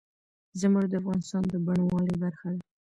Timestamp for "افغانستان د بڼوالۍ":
1.01-2.15